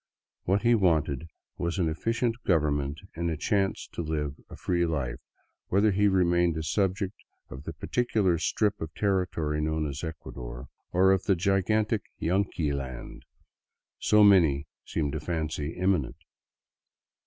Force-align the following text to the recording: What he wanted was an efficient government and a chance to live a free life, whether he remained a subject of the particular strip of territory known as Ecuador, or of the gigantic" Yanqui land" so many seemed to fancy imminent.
What 0.45 0.63
he 0.63 0.73
wanted 0.73 1.27
was 1.59 1.77
an 1.77 1.87
efficient 1.87 2.35
government 2.43 2.97
and 3.13 3.29
a 3.29 3.37
chance 3.37 3.87
to 3.91 4.01
live 4.01 4.33
a 4.49 4.55
free 4.55 4.83
life, 4.87 5.19
whether 5.67 5.91
he 5.91 6.07
remained 6.07 6.57
a 6.57 6.63
subject 6.63 7.13
of 7.51 7.65
the 7.65 7.73
particular 7.73 8.39
strip 8.39 8.81
of 8.81 8.91
territory 8.95 9.61
known 9.61 9.87
as 9.87 10.03
Ecuador, 10.03 10.69
or 10.91 11.11
of 11.11 11.25
the 11.25 11.35
gigantic" 11.35 12.01
Yanqui 12.19 12.73
land" 12.73 13.21
so 14.09 14.23
many 14.23 14.65
seemed 14.85 15.11
to 15.11 15.19
fancy 15.19 15.75
imminent. 15.75 16.17